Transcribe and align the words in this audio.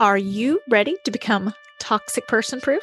Are 0.00 0.18
you 0.18 0.60
ready 0.68 0.96
to 1.04 1.12
become 1.12 1.54
toxic 1.78 2.26
person 2.26 2.60
proof? 2.60 2.82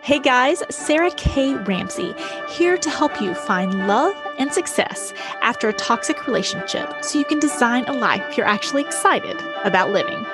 Hey 0.00 0.20
guys, 0.20 0.62
Sarah 0.70 1.10
K. 1.16 1.54
Ramsey 1.54 2.14
here 2.48 2.76
to 2.78 2.88
help 2.88 3.20
you 3.20 3.34
find 3.34 3.88
love 3.88 4.14
and 4.38 4.52
success 4.52 5.12
after 5.42 5.68
a 5.68 5.72
toxic 5.72 6.28
relationship 6.28 7.02
so 7.02 7.18
you 7.18 7.24
can 7.24 7.40
design 7.40 7.84
a 7.86 7.94
life 7.94 8.36
you're 8.36 8.46
actually 8.46 8.82
excited 8.82 9.36
about 9.64 9.90
living. 9.90 10.24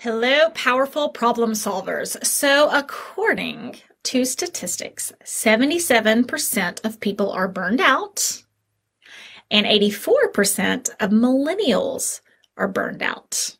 Hello, 0.00 0.48
powerful 0.54 1.10
problem 1.10 1.52
solvers. 1.52 2.24
So, 2.24 2.70
according 2.70 3.76
to 4.04 4.24
statistics, 4.24 5.12
77% 5.22 6.82
of 6.82 6.98
people 6.98 7.30
are 7.30 7.48
burned 7.48 7.82
out, 7.82 8.42
and 9.50 9.66
84% 9.66 10.88
of 10.98 11.10
millennials 11.10 12.20
are 12.56 12.68
burned 12.68 13.02
out. 13.02 13.56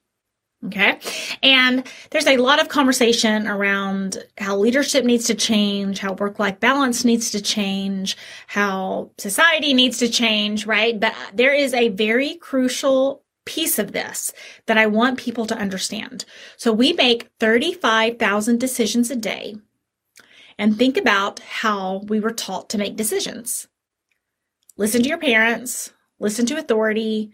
Okay. 0.66 0.98
And 1.43 1.86
there's 2.11 2.26
a 2.26 2.39
lot 2.39 2.58
of 2.58 2.68
conversation 2.71 3.46
around 3.46 4.25
how 4.39 4.57
leadership 4.57 5.04
needs 5.04 5.26
to 5.26 5.34
change, 5.34 5.98
how 5.98 6.14
work 6.14 6.39
life 6.39 6.58
balance 6.58 7.04
needs 7.04 7.30
to 7.32 7.43
change, 7.43 8.17
how 8.46 9.11
society 9.18 9.75
needs 9.75 9.98
to 9.98 10.08
change, 10.08 10.64
right? 10.64 10.98
But 10.98 11.14
there 11.34 11.53
is 11.53 11.75
a 11.75 11.90
very 11.90 12.36
crucial 12.36 13.22
piece 13.44 13.79
of 13.79 13.93
this 13.93 14.32
that 14.64 14.79
I 14.79 14.86
want 14.86 15.18
people 15.18 15.45
to 15.46 15.56
understand. 15.56 16.25
So 16.56 16.72
we 16.72 16.95
make 16.95 17.29
35,000 17.40 18.58
decisions 18.58 19.11
a 19.11 19.17
day 19.17 19.56
and 20.58 20.79
think 20.79 20.96
about 20.96 21.40
how 21.40 21.98
we 22.06 22.20
were 22.20 22.32
taught 22.32 22.70
to 22.70 22.79
make 22.79 22.96
decisions. 22.96 23.68
Listen 24.79 25.03
to 25.03 25.08
your 25.08 25.18
parents, 25.18 25.92
listen 26.18 26.46
to 26.46 26.58
authority, 26.58 27.32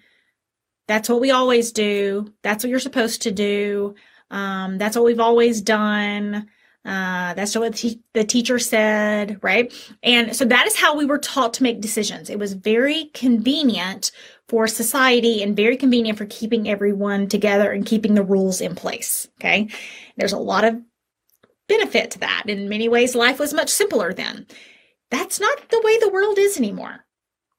that's 0.91 1.09
what 1.09 1.21
we 1.21 1.31
always 1.31 1.71
do. 1.71 2.35
That's 2.43 2.65
what 2.65 2.69
you're 2.69 2.81
supposed 2.81 3.23
to 3.23 3.31
do. 3.31 3.95
Um, 4.29 4.77
that's 4.77 4.97
what 4.97 5.05
we've 5.05 5.21
always 5.21 5.61
done. 5.61 6.49
Uh, 6.85 7.33
that's 7.35 7.55
what 7.55 7.81
the 8.13 8.25
teacher 8.25 8.59
said, 8.59 9.39
right? 9.41 9.73
And 10.03 10.35
so 10.35 10.45
that 10.47 10.67
is 10.67 10.77
how 10.77 10.97
we 10.97 11.05
were 11.05 11.19
taught 11.19 11.55
to 11.55 11.63
make 11.63 11.81
decisions. 11.81 12.29
It 12.29 12.41
was 12.41 12.55
very 12.55 13.05
convenient 13.15 14.11
for 14.49 14.67
society 14.67 15.45
and 15.45 15.57
very 15.57 15.77
convenient 15.77 16.19
for 16.19 16.27
keeping 16.27 16.69
everyone 16.69 17.29
together 17.29 17.71
and 17.71 17.87
keeping 17.87 18.15
the 18.15 18.25
rules 18.25 18.61
in 18.61 18.75
place. 18.75 19.29
Okay. 19.39 19.69
There's 20.17 20.33
a 20.33 20.39
lot 20.39 20.65
of 20.65 20.81
benefit 21.69 22.11
to 22.11 22.19
that. 22.19 22.45
In 22.49 22.69
many 22.69 22.89
ways, 22.89 23.15
life 23.15 23.39
was 23.39 23.55
much 23.55 23.69
simpler 23.69 24.13
then. 24.13 24.45
That's 25.13 25.39
not 25.39 25.69
the 25.69 25.83
way 25.85 26.01
the 26.01 26.11
world 26.11 26.37
is 26.37 26.59
anymore. 26.59 27.05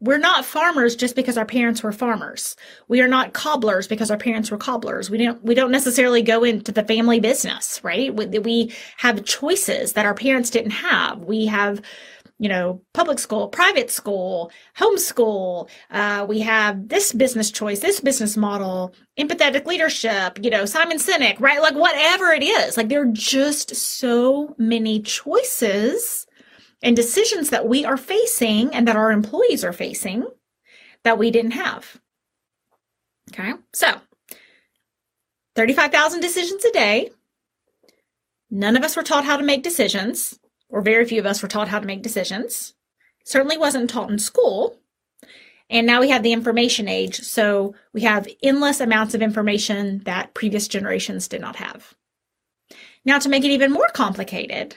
We're 0.01 0.17
not 0.17 0.45
farmers 0.45 0.95
just 0.95 1.15
because 1.15 1.37
our 1.37 1.45
parents 1.45 1.83
were 1.83 1.91
farmers. 1.91 2.55
We 2.87 3.01
are 3.01 3.07
not 3.07 3.33
cobblers 3.33 3.87
because 3.87 4.09
our 4.09 4.17
parents 4.17 4.49
were 4.49 4.57
cobblers. 4.57 5.09
We 5.09 5.19
don't 5.19 5.43
we 5.43 5.53
don't 5.53 5.71
necessarily 5.71 6.23
go 6.23 6.43
into 6.43 6.71
the 6.71 6.83
family 6.83 7.19
business, 7.19 7.79
right? 7.83 8.13
We, 8.13 8.39
we 8.39 8.73
have 8.97 9.23
choices 9.25 9.93
that 9.93 10.05
our 10.05 10.15
parents 10.15 10.49
didn't 10.49 10.71
have. 10.71 11.19
We 11.19 11.45
have 11.45 11.81
you 12.41 12.49
know, 12.49 12.81
public 12.93 13.19
school, 13.19 13.47
private 13.47 13.91
school, 13.91 14.51
homeschool. 14.75 15.69
Uh, 15.91 16.25
we 16.27 16.39
have 16.39 16.87
this 16.89 17.13
business 17.13 17.51
choice, 17.51 17.81
this 17.81 17.99
business 17.99 18.35
model, 18.35 18.95
empathetic 19.19 19.67
leadership, 19.67 20.39
you 20.41 20.49
know, 20.49 20.65
Simon 20.65 20.97
Sinek, 20.97 21.39
right? 21.39 21.61
Like 21.61 21.75
whatever 21.75 22.31
it 22.31 22.41
is, 22.41 22.77
like 22.77 22.89
there 22.89 23.03
are 23.03 23.11
just 23.13 23.75
so 23.75 24.55
many 24.57 25.01
choices 25.01 26.25
and 26.81 26.95
decisions 26.95 27.49
that 27.49 27.67
we 27.67 27.85
are 27.85 27.97
facing 27.97 28.73
and 28.73 28.87
that 28.87 28.95
our 28.95 29.11
employees 29.11 29.63
are 29.63 29.73
facing 29.73 30.25
that 31.03 31.17
we 31.17 31.31
didn't 31.31 31.51
have. 31.51 31.99
Okay, 33.31 33.53
so 33.73 34.01
35,000 35.55 36.21
decisions 36.21 36.65
a 36.65 36.71
day. 36.71 37.09
None 38.49 38.75
of 38.75 38.83
us 38.83 38.95
were 38.95 39.03
taught 39.03 39.25
how 39.25 39.37
to 39.37 39.43
make 39.43 39.63
decisions, 39.63 40.37
or 40.69 40.81
very 40.81 41.05
few 41.05 41.19
of 41.19 41.25
us 41.25 41.41
were 41.41 41.47
taught 41.47 41.69
how 41.69 41.79
to 41.79 41.87
make 41.87 42.01
decisions. 42.01 42.73
Certainly 43.23 43.57
wasn't 43.57 43.89
taught 43.89 44.11
in 44.11 44.19
school. 44.19 44.77
And 45.69 45.87
now 45.87 46.01
we 46.01 46.09
have 46.09 46.23
the 46.23 46.33
information 46.33 46.89
age, 46.89 47.21
so 47.21 47.75
we 47.93 48.01
have 48.01 48.27
endless 48.43 48.81
amounts 48.81 49.13
of 49.13 49.21
information 49.21 49.99
that 49.99 50.33
previous 50.33 50.67
generations 50.67 51.29
did 51.29 51.39
not 51.39 51.55
have. 51.55 51.93
Now, 53.05 53.19
to 53.19 53.29
make 53.29 53.45
it 53.45 53.51
even 53.51 53.71
more 53.71 53.87
complicated, 53.93 54.75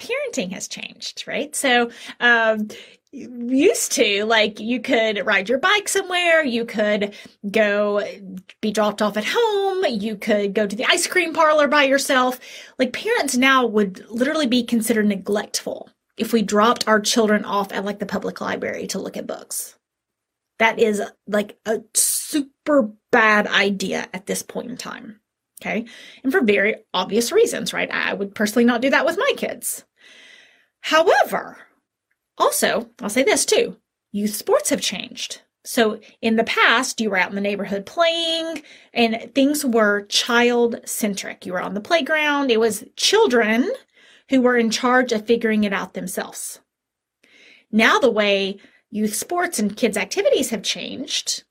parenting 0.00 0.52
has 0.52 0.66
changed, 0.66 1.24
right? 1.26 1.54
So, 1.54 1.90
um, 2.18 2.68
used 3.12 3.92
to 3.92 4.24
like 4.24 4.60
you 4.60 4.80
could 4.80 5.26
ride 5.26 5.48
your 5.48 5.58
bike 5.58 5.88
somewhere 5.88 6.44
you 6.44 6.64
could 6.64 7.12
go 7.50 8.00
be 8.60 8.70
dropped 8.70 9.02
off 9.02 9.16
at 9.16 9.24
home 9.26 9.60
you 9.88 10.16
could 10.16 10.54
go 10.54 10.66
to 10.66 10.76
the 10.76 10.84
ice 10.84 11.06
cream 11.06 11.32
parlor 11.32 11.68
by 11.68 11.84
yourself. 11.84 12.38
Like 12.78 12.92
parents 12.92 13.36
now 13.36 13.66
would 13.66 14.04
literally 14.08 14.46
be 14.46 14.62
considered 14.62 15.06
neglectful 15.06 15.88
if 16.16 16.32
we 16.32 16.42
dropped 16.42 16.86
our 16.86 17.00
children 17.00 17.44
off 17.44 17.72
at 17.72 17.84
like 17.84 17.98
the 17.98 18.06
public 18.06 18.40
library 18.40 18.86
to 18.88 18.98
look 18.98 19.16
at 19.16 19.26
books. 19.26 19.76
That 20.58 20.78
is 20.78 21.02
like 21.26 21.58
a 21.66 21.80
super 21.94 22.90
bad 23.10 23.46
idea 23.46 24.08
at 24.12 24.26
this 24.26 24.42
point 24.42 24.70
in 24.70 24.76
time 24.76 25.20
okay? 25.62 25.84
And 26.22 26.32
for 26.32 26.40
very 26.40 26.76
obvious 26.94 27.32
reasons 27.32 27.72
right? 27.72 27.90
I 27.90 28.14
would 28.14 28.34
personally 28.34 28.64
not 28.64 28.80
do 28.80 28.90
that 28.90 29.06
with 29.06 29.18
my 29.18 29.32
kids 29.36 29.84
However, 30.80 31.58
also, 32.38 32.90
I'll 33.00 33.10
say 33.10 33.22
this 33.22 33.44
too 33.44 33.76
youth 34.12 34.34
sports 34.34 34.70
have 34.70 34.80
changed. 34.80 35.42
So 35.64 36.00
in 36.22 36.36
the 36.36 36.44
past, 36.44 37.00
you 37.00 37.10
were 37.10 37.18
out 37.18 37.28
in 37.28 37.34
the 37.34 37.40
neighborhood 37.40 37.84
playing 37.84 38.62
and 38.92 39.30
things 39.34 39.64
were 39.64 40.06
child 40.06 40.80
centric. 40.84 41.44
You 41.44 41.52
were 41.52 41.60
on 41.60 41.74
the 41.74 41.80
playground, 41.80 42.50
it 42.50 42.58
was 42.58 42.84
children 42.96 43.70
who 44.30 44.40
were 44.40 44.56
in 44.56 44.70
charge 44.70 45.12
of 45.12 45.26
figuring 45.26 45.64
it 45.64 45.72
out 45.72 45.94
themselves. 45.94 46.60
Now, 47.70 47.98
the 47.98 48.10
way 48.10 48.58
youth 48.90 49.14
sports 49.14 49.58
and 49.58 49.76
kids' 49.76 49.96
activities 49.96 50.50
have 50.50 50.62
changed, 50.62 51.44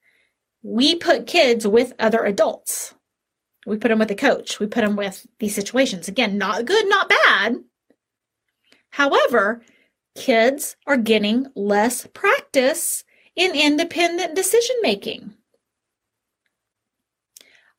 we 0.64 0.96
put 0.96 1.28
kids 1.28 1.68
with 1.68 1.94
other 2.00 2.24
adults. 2.24 2.96
We 3.66 3.78
put 3.78 3.90
them 3.90 4.00
with 4.00 4.12
a 4.12 4.16
coach. 4.16 4.60
We 4.60 4.68
put 4.68 4.84
them 4.84 4.96
with 4.96 5.28
these 5.40 5.56
situations. 5.56 6.08
Again, 6.08 6.38
not 6.38 6.66
good, 6.66 6.90
not 6.90 7.10
bad, 7.10 7.58
However, 9.00 9.62
kids 10.18 10.76
are 10.86 10.98
getting 10.98 11.48
less 11.56 12.06
practice 12.08 13.06
in 13.34 13.56
independent 13.56 14.36
decision 14.36 14.76
making. 14.82 15.36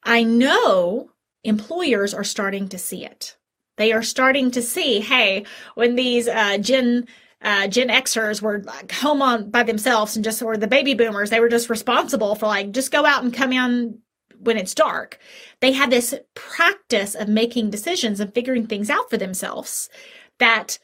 I 0.03 0.23
know 0.23 1.11
employers 1.45 2.15
are 2.15 2.25
starting 2.25 2.71
to 2.71 2.79
see 2.79 3.05
it. 3.05 3.37
They 3.77 3.93
are 3.93 4.03
starting 4.03 4.51
to 4.53 4.63
see, 4.63 5.01
hey, 5.01 5.45
when 5.75 5.95
these 5.95 6.27
uh, 6.27 6.57
Gen 6.57 7.07
uh, 7.43 7.69
Gen 7.69 7.89
Xers 7.89 8.41
were 8.41 8.63
like 8.63 8.91
home 8.91 9.21
on 9.21 9.51
by 9.51 9.63
themselves 9.63 10.17
and 10.17 10.25
just 10.25 10.41
or 10.41 10.57
the 10.57 10.67
baby 10.67 10.95
boomers, 10.95 11.29
they 11.29 11.41
were 11.41 11.51
just 11.51 11.69
responsible 11.69 12.35
for 12.35 12.47
like 12.47 12.71
just 12.71 12.93
go 12.93 13.05
out 13.05 13.23
and 13.23 13.35
come 13.35 13.53
in 13.53 13.99
when 14.39 14.57
it's 14.57 14.75
dark. 14.75 15.19
They 15.61 15.73
had 15.73 15.91
this 15.91 16.15
practice 16.35 17.15
of 17.15 17.29
making 17.29 17.69
decisions 17.69 18.21
and 18.21 18.33
figuring 18.33 18.67
things 18.67 18.89
out 18.89 19.11
for 19.11 19.19
themselves 19.19 19.91
that 20.39 20.79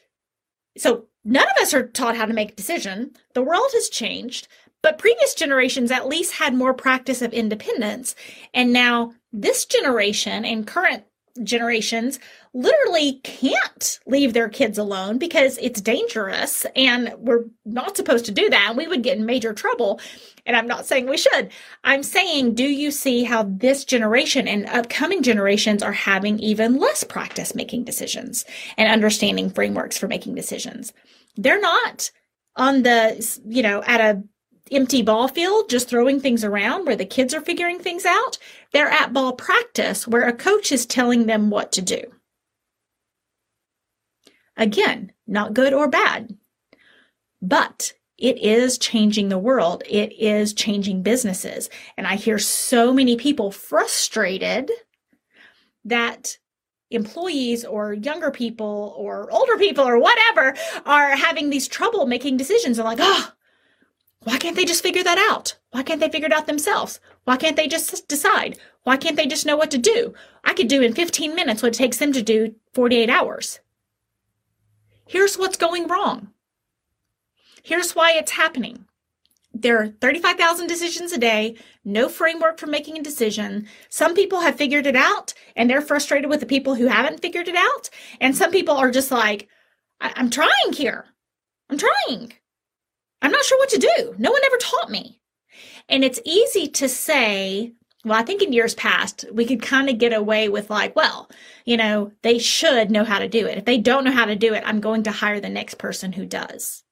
so 0.77 1.05
none 1.23 1.47
of 1.47 1.61
us 1.61 1.73
are 1.73 1.87
taught 1.87 2.17
how 2.17 2.25
to 2.25 2.33
make 2.33 2.51
a 2.51 2.55
decision. 2.55 3.11
The 3.33 3.41
world 3.41 3.69
has 3.73 3.89
changed, 3.89 4.47
but 4.81 4.97
previous 4.97 5.33
generations 5.33 5.91
at 5.91 6.07
least 6.07 6.33
had 6.33 6.53
more 6.53 6.73
practice 6.73 7.21
of 7.21 7.33
independence. 7.33 8.15
And 8.53 8.71
now 8.71 9.13
this 9.33 9.65
generation 9.65 10.45
and 10.45 10.65
current 10.67 11.03
generations 11.43 12.19
literally 12.53 13.19
can't 13.23 13.99
leave 14.05 14.33
their 14.33 14.49
kids 14.49 14.77
alone 14.77 15.17
because 15.17 15.57
it's 15.59 15.81
dangerous 15.81 16.65
and 16.75 17.13
we're 17.17 17.45
not 17.65 17.95
supposed 17.95 18.25
to 18.25 18.31
do 18.31 18.49
that. 18.49 18.67
and 18.69 18.77
We 18.77 18.87
would 18.87 19.03
get 19.03 19.17
in 19.17 19.25
major 19.25 19.53
trouble. 19.53 19.99
And 20.45 20.55
I'm 20.55 20.67
not 20.67 20.85
saying 20.85 21.07
we 21.07 21.17
should. 21.17 21.51
I'm 21.83 22.03
saying, 22.03 22.55
do 22.55 22.63
you 22.63 22.89
see 22.89 23.23
how 23.23 23.43
this 23.43 23.85
generation 23.85 24.47
and 24.47 24.65
upcoming 24.67 25.21
generations 25.21 25.83
are 25.83 25.91
having 25.91 26.39
even 26.39 26.77
less 26.77 27.03
practice 27.03 27.53
making 27.53 27.83
decisions 27.83 28.45
and 28.77 28.89
understanding 28.89 29.49
frameworks 29.49 29.97
for 29.97 30.07
making 30.07 30.35
decisions? 30.35 30.93
They're 31.35 31.61
not 31.61 32.11
on 32.55 32.83
the, 32.83 33.39
you 33.45 33.61
know, 33.61 33.83
at 33.83 34.01
a 34.01 34.23
empty 34.71 35.01
ball 35.01 35.27
field 35.27 35.69
just 35.69 35.89
throwing 35.89 36.19
things 36.19 36.43
around 36.43 36.85
where 36.85 36.95
the 36.95 37.05
kids 37.05 37.33
are 37.33 37.41
figuring 37.41 37.79
things 37.79 38.05
out. 38.05 38.37
They're 38.73 38.89
at 38.89 39.13
ball 39.13 39.33
practice 39.33 40.07
where 40.07 40.27
a 40.27 40.33
coach 40.33 40.71
is 40.71 40.85
telling 40.85 41.25
them 41.25 41.49
what 41.49 41.71
to 41.73 41.81
do. 41.81 42.01
Again, 44.55 45.11
not 45.27 45.53
good 45.53 45.73
or 45.73 45.87
bad, 45.87 46.35
but 47.41 47.93
it 48.17 48.39
is 48.39 48.77
changing 48.77 49.29
the 49.29 49.37
world. 49.37 49.83
It 49.87 50.11
is 50.13 50.53
changing 50.53 51.03
businesses. 51.03 51.69
And 51.95 52.07
I 52.07 52.15
hear 52.15 52.39
so 52.39 52.91
many 52.91 53.15
people 53.15 53.51
frustrated 53.51 54.71
that 55.85 56.37
employees 56.89 57.65
or 57.65 57.93
younger 57.93 58.31
people 58.31 58.95
or 58.97 59.29
older 59.31 59.57
people 59.57 59.87
or 59.87 59.99
whatever 59.99 60.55
are 60.85 61.15
having 61.15 61.49
these 61.49 61.67
trouble 61.67 62.07
making 62.07 62.37
decisions. 62.37 62.79
I'm 62.79 62.85
like, 62.85 62.99
oh, 63.01 63.31
why 64.23 64.37
can't 64.37 64.55
they 64.55 64.65
just 64.65 64.83
figure 64.83 65.03
that 65.03 65.17
out? 65.31 65.57
Why 65.71 65.83
can't 65.83 65.99
they 65.99 66.09
figure 66.09 66.27
it 66.27 66.33
out 66.33 66.47
themselves? 66.47 66.99
Why 67.23 67.37
can't 67.37 67.55
they 67.55 67.67
just 67.67 68.07
decide? 68.07 68.57
Why 68.83 68.97
can't 68.97 69.15
they 69.15 69.27
just 69.27 69.45
know 69.45 69.57
what 69.57 69.71
to 69.71 69.77
do? 69.77 70.13
I 70.43 70.53
could 70.53 70.67
do 70.67 70.81
in 70.81 70.93
15 70.93 71.35
minutes 71.35 71.61
what 71.61 71.73
it 71.73 71.77
takes 71.77 71.97
them 71.97 72.11
to 72.13 72.21
do 72.21 72.55
48 72.73 73.09
hours. 73.09 73.59
Here's 75.05 75.37
what's 75.37 75.57
going 75.57 75.87
wrong. 75.87 76.29
Here's 77.63 77.95
why 77.95 78.13
it's 78.13 78.31
happening. 78.31 78.85
There 79.53 79.81
are 79.81 79.87
35,000 79.87 80.67
decisions 80.67 81.11
a 81.11 81.17
day, 81.17 81.55
no 81.83 82.09
framework 82.09 82.59
for 82.59 82.67
making 82.67 82.97
a 82.97 83.03
decision. 83.03 83.67
Some 83.89 84.13
people 84.13 84.41
have 84.41 84.55
figured 84.55 84.85
it 84.85 84.95
out 84.95 85.33
and 85.55 85.69
they're 85.69 85.81
frustrated 85.81 86.29
with 86.29 86.41
the 86.41 86.45
people 86.45 86.75
who 86.75 86.87
haven't 86.87 87.21
figured 87.21 87.47
it 87.47 87.55
out. 87.55 87.89
And 88.21 88.35
some 88.35 88.51
people 88.51 88.75
are 88.75 88.91
just 88.91 89.09
like, 89.09 89.47
I- 89.99 90.13
am 90.15 90.29
trying 90.29 90.73
here. 90.73 91.05
I'm 91.69 91.77
trying. 91.77 92.33
I'm 93.21 93.31
not 93.31 93.45
sure 93.45 93.57
what 93.57 93.69
to 93.69 93.79
do. 93.79 94.15
No 94.17 94.31
one 94.31 94.41
ever 94.45 94.57
taught 94.57 94.91
me. 94.91 95.19
And 95.89 96.03
it's 96.03 96.19
easy 96.25 96.67
to 96.67 96.89
say, 96.89 97.73
well, 98.03 98.19
I 98.19 98.23
think 98.23 98.41
in 98.41 98.53
years 98.53 98.75
past, 98.75 99.25
we 99.31 99.45
could 99.45 99.61
kind 99.61 99.89
of 99.89 99.97
get 99.97 100.13
away 100.13 100.49
with 100.49 100.69
like, 100.69 100.95
well, 100.95 101.29
you 101.65 101.77
know, 101.77 102.11
they 102.21 102.39
should 102.39 102.91
know 102.91 103.03
how 103.03 103.19
to 103.19 103.27
do 103.27 103.47
it. 103.47 103.57
If 103.57 103.65
they 103.65 103.77
don't 103.77 104.03
know 104.03 104.11
how 104.11 104.25
to 104.25 104.35
do 104.35 104.53
it, 104.53 104.63
I'm 104.65 104.79
going 104.79 105.03
to 105.03 105.11
hire 105.11 105.39
the 105.39 105.49
next 105.49 105.75
person 105.75 106.13
who 106.13 106.25
does. 106.25 106.83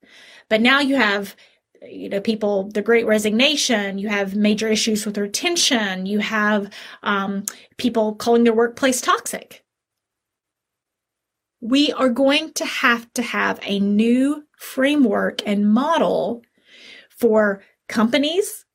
But 0.49 0.61
now 0.61 0.79
you 0.79 0.95
have, 0.95 1.35
you 1.81 2.09
know, 2.09 2.21
people, 2.21 2.69
the 2.69 2.81
great 2.81 3.05
resignation, 3.05 3.97
you 3.97 4.09
have 4.09 4.35
major 4.35 4.67
issues 4.67 5.05
with 5.05 5.17
retention, 5.17 6.05
you 6.05 6.19
have 6.19 6.69
um, 7.03 7.43
people 7.77 8.15
calling 8.15 8.43
their 8.43 8.53
workplace 8.53 9.01
toxic. 9.01 9.64
We 11.65 11.91
are 11.93 12.09
going 12.09 12.53
to 12.53 12.65
have 12.65 13.11
to 13.13 13.23
have 13.23 13.59
a 13.63 13.79
new 13.79 14.43
framework 14.55 15.41
and 15.47 15.73
model 15.73 16.43
for 17.09 17.63
companies 17.89 18.65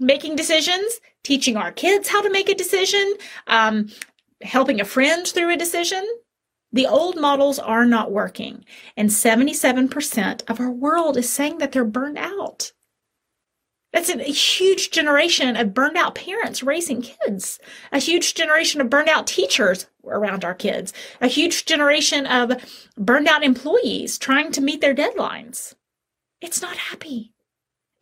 making 0.00 0.34
decisions, 0.34 1.00
teaching 1.22 1.56
our 1.56 1.70
kids 1.70 2.08
how 2.08 2.22
to 2.22 2.32
make 2.32 2.48
a 2.48 2.54
decision, 2.56 3.14
um, 3.46 3.88
helping 4.42 4.80
a 4.80 4.84
friend 4.84 5.24
through 5.24 5.52
a 5.52 5.56
decision. 5.56 6.04
The 6.72 6.88
old 6.88 7.20
models 7.20 7.60
are 7.60 7.86
not 7.86 8.10
working, 8.10 8.64
and 8.96 9.10
77% 9.10 10.42
of 10.50 10.58
our 10.58 10.72
world 10.72 11.16
is 11.16 11.30
saying 11.30 11.58
that 11.58 11.70
they're 11.70 11.84
burned 11.84 12.18
out. 12.18 12.72
That's 13.94 14.10
a 14.10 14.24
huge 14.24 14.90
generation 14.90 15.54
of 15.54 15.72
burned 15.72 15.96
out 15.96 16.16
parents 16.16 16.64
raising 16.64 17.00
kids, 17.00 17.60
a 17.92 18.00
huge 18.00 18.34
generation 18.34 18.80
of 18.80 18.90
burned 18.90 19.08
out 19.08 19.28
teachers 19.28 19.86
around 20.04 20.44
our 20.44 20.52
kids, 20.52 20.92
a 21.20 21.28
huge 21.28 21.64
generation 21.64 22.26
of 22.26 22.52
burned 22.98 23.28
out 23.28 23.44
employees 23.44 24.18
trying 24.18 24.50
to 24.50 24.60
meet 24.60 24.80
their 24.80 24.96
deadlines. 24.96 25.74
It's 26.40 26.60
not 26.60 26.76
happy 26.76 27.34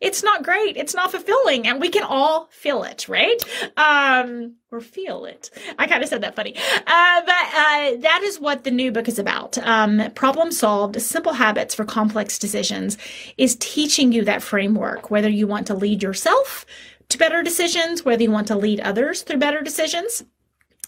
it's 0.03 0.21
not 0.21 0.43
great. 0.43 0.75
It's 0.75 0.93
not 0.93 1.11
fulfilling. 1.11 1.65
And 1.65 1.79
we 1.79 1.89
can 1.89 2.03
all 2.03 2.47
feel 2.51 2.83
it, 2.83 3.07
right? 3.07 3.41
Um, 3.77 4.55
or 4.69 4.81
feel 4.81 5.25
it. 5.25 5.49
I 5.79 5.87
kind 5.87 6.03
of 6.03 6.09
said 6.09 6.21
that 6.21 6.35
funny. 6.35 6.55
Uh, 6.55 7.21
but 7.25 7.31
uh, 7.31 8.01
that 8.01 8.21
is 8.23 8.39
what 8.39 8.65
the 8.65 8.71
new 8.71 8.91
book 8.91 9.07
is 9.07 9.17
about. 9.17 9.57
Um, 9.59 10.11
Problem 10.13 10.51
Solved 10.51 11.01
Simple 11.01 11.33
Habits 11.33 11.73
for 11.73 11.85
Complex 11.85 12.37
Decisions 12.37 12.97
is 13.37 13.55
teaching 13.55 14.11
you 14.11 14.25
that 14.25 14.43
framework, 14.43 15.09
whether 15.09 15.29
you 15.29 15.47
want 15.47 15.67
to 15.67 15.73
lead 15.73 16.03
yourself 16.03 16.65
to 17.07 17.17
better 17.17 17.41
decisions, 17.41 18.03
whether 18.03 18.23
you 18.23 18.31
want 18.31 18.47
to 18.47 18.57
lead 18.57 18.81
others 18.81 19.21
through 19.21 19.37
better 19.37 19.61
decisions. 19.61 20.23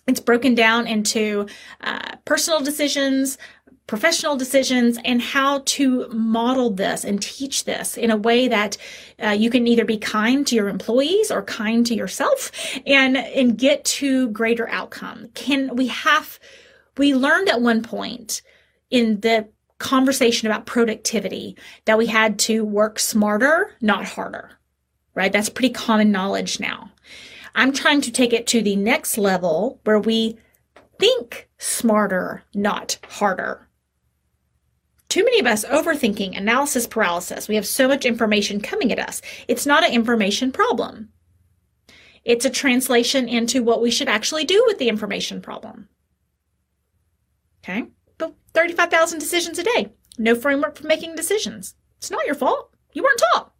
It's 0.07 0.19
broken 0.19 0.53
down 0.53 0.85
into 0.85 1.47
uh, 1.81 2.17
personal 2.25 2.59
decisions, 2.59 3.37
professional 3.87 4.35
decisions 4.35 4.97
and 5.05 5.21
how 5.21 5.61
to 5.65 6.07
model 6.09 6.71
this 6.71 7.03
and 7.03 7.21
teach 7.21 7.65
this 7.65 7.97
in 7.97 8.09
a 8.09 8.17
way 8.17 8.47
that 8.47 8.77
uh, 9.23 9.29
you 9.29 9.49
can 9.49 9.67
either 9.67 9.85
be 9.85 9.97
kind 9.97 10.47
to 10.47 10.55
your 10.55 10.69
employees 10.69 11.29
or 11.29 11.43
kind 11.43 11.85
to 11.85 11.95
yourself 11.95 12.51
and 12.85 13.17
and 13.17 13.57
get 13.57 13.85
to 13.85 14.29
greater 14.29 14.67
outcome. 14.69 15.29
Can 15.33 15.75
we 15.75 15.87
have 15.87 16.39
we 16.97 17.13
learned 17.13 17.49
at 17.49 17.61
one 17.61 17.83
point 17.83 18.41
in 18.89 19.19
the 19.19 19.47
conversation 19.77 20.47
about 20.47 20.65
productivity 20.65 21.57
that 21.83 21.97
we 21.97 22.07
had 22.07 22.39
to 22.39 22.63
work 22.63 22.97
smarter 22.97 23.75
not 23.81 24.05
harder 24.05 24.55
right? 25.15 25.31
That's 25.31 25.49
pretty 25.49 25.73
common 25.73 26.11
knowledge 26.11 26.59
now. 26.59 26.91
I'm 27.55 27.71
trying 27.71 28.01
to 28.01 28.11
take 28.11 28.33
it 28.33 28.45
to 28.47 28.61
the 28.61 28.75
next 28.75 29.17
level 29.17 29.79
where 29.85 29.99
we 29.99 30.37
think 30.99 31.49
smarter 31.57 32.43
not 32.53 32.99
harder 33.07 33.67
too 35.15 35.23
many 35.23 35.39
of 35.39 35.45
us 35.45 35.63
overthinking, 35.63 36.37
analysis 36.37 36.85
paralysis. 36.85 37.47
We 37.47 37.55
have 37.55 37.65
so 37.65 37.87
much 37.87 38.03
information 38.03 38.59
coming 38.59 38.91
at 38.91 38.99
us. 38.99 39.21
It's 39.47 39.65
not 39.65 39.85
an 39.85 39.93
information 39.93 40.51
problem. 40.51 41.07
It's 42.25 42.43
a 42.43 42.49
translation 42.49 43.29
into 43.29 43.63
what 43.63 43.81
we 43.81 43.91
should 43.91 44.09
actually 44.09 44.43
do 44.43 44.61
with 44.67 44.77
the 44.77 44.89
information 44.89 45.41
problem. 45.41 45.87
Okay? 47.63 47.85
But 48.17 48.35
35,000 48.53 49.19
decisions 49.19 49.57
a 49.57 49.63
day. 49.63 49.93
No 50.17 50.35
framework 50.35 50.75
for 50.75 50.85
making 50.85 51.15
decisions. 51.15 51.75
It's 51.99 52.11
not 52.11 52.25
your 52.25 52.35
fault. 52.35 52.75
You 52.91 53.01
weren't 53.01 53.21
taught 53.31 53.54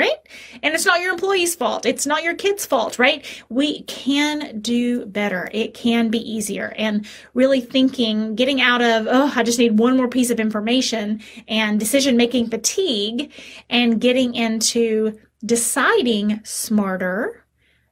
right? 0.00 0.16
And 0.62 0.74
it's 0.74 0.86
not 0.86 1.00
your 1.00 1.12
employee's 1.12 1.54
fault. 1.54 1.84
It's 1.84 2.06
not 2.06 2.22
your 2.22 2.34
kid's 2.34 2.64
fault, 2.64 2.98
right? 2.98 3.24
We 3.50 3.82
can 3.82 4.60
do 4.60 5.04
better. 5.04 5.50
It 5.52 5.74
can 5.74 6.08
be 6.08 6.18
easier. 6.18 6.72
And 6.78 7.06
really 7.34 7.60
thinking, 7.60 8.34
getting 8.34 8.62
out 8.62 8.80
of, 8.80 9.06
oh, 9.08 9.30
I 9.36 9.42
just 9.42 9.58
need 9.58 9.78
one 9.78 9.98
more 9.98 10.08
piece 10.08 10.30
of 10.30 10.40
information 10.40 11.20
and 11.46 11.78
decision 11.78 12.16
making 12.16 12.48
fatigue 12.48 13.30
and 13.68 14.00
getting 14.00 14.34
into 14.34 15.18
deciding 15.44 16.40
smarter, 16.44 17.44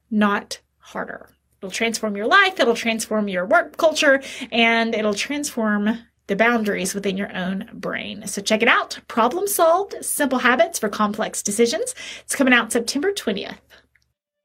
not 0.09 0.59
harder. 0.79 1.29
It'll 1.61 1.69
transform 1.69 2.15
your 2.15 2.25
life. 2.25 2.59
It'll 2.59 2.73
transform 2.73 3.27
your 3.27 3.45
work 3.45 3.77
culture 3.77 4.23
and 4.51 4.95
it'll 4.95 5.13
transform 5.13 5.99
the 6.29 6.35
boundaries 6.35 6.93
within 6.93 7.17
your 7.17 7.35
own 7.35 7.67
brain. 7.73 8.25
So 8.27 8.41
check 8.41 8.61
it 8.61 8.67
out. 8.67 8.99
Problem 9.07 9.47
Solved 9.47 9.95
Simple 10.05 10.37
Habits 10.37 10.79
for 10.79 10.87
Complex 10.87 11.41
Decisions. 11.41 11.95
It's 12.21 12.35
coming 12.35 12.53
out 12.53 12.71
September 12.71 13.11
20th. 13.11 13.57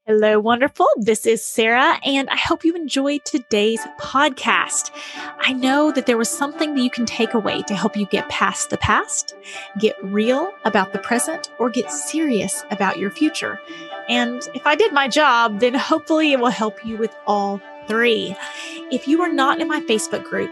Hello, 0.07 0.39
wonderful. 0.39 0.87
This 0.97 1.25
is 1.25 1.43
Sarah, 1.43 1.99
and 2.03 2.29
I 2.29 2.35
hope 2.35 2.63
you 2.63 2.75
enjoyed 2.75 3.23
today's 3.25 3.81
podcast. 3.99 4.91
I 5.39 5.53
know 5.53 5.91
that 5.91 6.05
there 6.05 6.17
was 6.17 6.29
something 6.29 6.75
that 6.75 6.81
you 6.81 6.89
can 6.89 7.05
take 7.05 7.33
away 7.33 7.61
to 7.63 7.75
help 7.75 7.95
you 7.95 8.05
get 8.07 8.29
past 8.29 8.69
the 8.69 8.77
past, 8.77 9.35
get 9.79 9.95
real 10.03 10.51
about 10.63 10.91
the 10.91 10.99
present, 10.99 11.51
or 11.59 11.69
get 11.69 11.91
serious 11.91 12.63
about 12.71 12.99
your 12.99 13.09
future. 13.09 13.59
And 14.09 14.41
if 14.53 14.65
I 14.67 14.75
did 14.75 14.91
my 14.91 15.07
job, 15.07 15.59
then 15.59 15.73
hopefully 15.73 16.33
it 16.33 16.39
will 16.39 16.49
help 16.49 16.83
you 16.85 16.97
with 16.97 17.15
all 17.25 17.61
three. 17.87 18.35
If 18.91 19.07
you 19.07 19.21
are 19.21 19.33
not 19.33 19.59
in 19.59 19.67
my 19.67 19.81
Facebook 19.81 20.23
group, 20.23 20.51